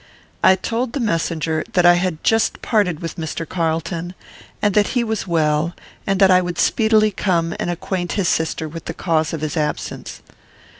I 0.43 0.55
told 0.55 0.93
the 0.93 0.99
messenger 0.99 1.63
that 1.73 1.85
I 1.85 1.93
had 1.93 2.23
just 2.23 2.63
parted 2.63 3.01
with 3.03 3.17
Mr. 3.17 3.47
Carlton, 3.47 4.15
that 4.59 4.87
he 4.87 5.03
was 5.03 5.27
well, 5.27 5.75
and 6.07 6.19
that 6.19 6.31
I 6.31 6.41
would 6.41 6.57
speedily 6.57 7.11
come 7.11 7.53
and 7.59 7.69
acquaint 7.69 8.13
his 8.13 8.27
sister 8.27 8.67
with 8.67 8.85
the 8.85 8.95
cause 8.95 9.31
of 9.31 9.41
his 9.41 9.55
absence. 9.55 10.23